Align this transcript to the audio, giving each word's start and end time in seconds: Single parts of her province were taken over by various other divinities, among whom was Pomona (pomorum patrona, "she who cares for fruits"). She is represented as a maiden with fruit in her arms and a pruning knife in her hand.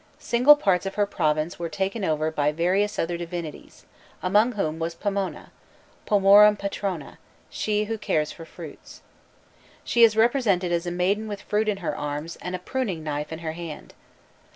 Single 0.17 0.55
parts 0.55 0.87
of 0.87 0.95
her 0.95 1.05
province 1.05 1.59
were 1.59 1.69
taken 1.69 2.03
over 2.03 2.31
by 2.31 2.51
various 2.51 2.97
other 2.97 3.17
divinities, 3.17 3.85
among 4.23 4.53
whom 4.53 4.79
was 4.79 4.95
Pomona 4.95 5.51
(pomorum 6.07 6.57
patrona, 6.57 7.19
"she 7.51 7.83
who 7.83 7.99
cares 7.99 8.31
for 8.31 8.43
fruits"). 8.43 9.03
She 9.83 10.01
is 10.03 10.17
represented 10.17 10.71
as 10.71 10.87
a 10.87 10.91
maiden 10.91 11.27
with 11.27 11.43
fruit 11.43 11.69
in 11.69 11.77
her 11.85 11.95
arms 11.95 12.35
and 12.41 12.55
a 12.55 12.57
pruning 12.57 13.03
knife 13.03 13.31
in 13.31 13.37
her 13.45 13.51
hand. 13.51 13.93